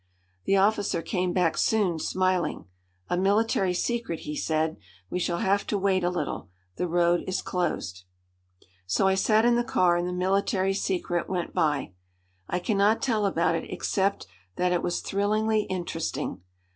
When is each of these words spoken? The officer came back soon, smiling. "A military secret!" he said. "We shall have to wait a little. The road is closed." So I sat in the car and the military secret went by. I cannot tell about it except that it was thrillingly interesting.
The 0.45 0.57
officer 0.57 1.03
came 1.03 1.31
back 1.31 1.55
soon, 1.59 1.99
smiling. 1.99 2.65
"A 3.07 3.15
military 3.15 3.75
secret!" 3.75 4.21
he 4.21 4.35
said. 4.35 4.77
"We 5.11 5.19
shall 5.19 5.37
have 5.37 5.67
to 5.67 5.77
wait 5.77 6.03
a 6.03 6.09
little. 6.09 6.49
The 6.77 6.87
road 6.87 7.23
is 7.27 7.43
closed." 7.43 8.05
So 8.87 9.07
I 9.07 9.13
sat 9.13 9.45
in 9.45 9.53
the 9.57 9.63
car 9.63 9.97
and 9.97 10.07
the 10.07 10.11
military 10.11 10.73
secret 10.73 11.29
went 11.29 11.53
by. 11.53 11.93
I 12.47 12.57
cannot 12.57 13.03
tell 13.03 13.27
about 13.27 13.53
it 13.53 13.71
except 13.71 14.25
that 14.55 14.71
it 14.71 14.81
was 14.81 15.01
thrillingly 15.01 15.65
interesting. 15.69 16.41